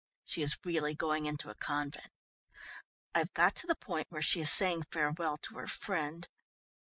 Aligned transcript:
She 0.25 0.41
is 0.41 0.57
really 0.65 0.95
going 0.95 1.27
into 1.27 1.51
a 1.51 1.53
convent. 1.53 2.11
I've 3.13 3.35
got 3.35 3.53
to 3.57 3.67
the 3.67 3.75
point 3.75 4.07
where 4.09 4.23
she 4.23 4.41
is 4.41 4.49
saying 4.51 4.85
farewell 4.89 5.37
to 5.37 5.57
her 5.59 5.67
friend. 5.67 6.27